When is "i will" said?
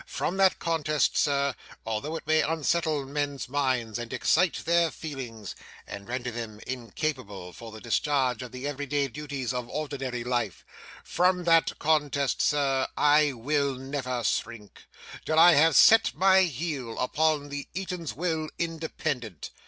12.97-13.75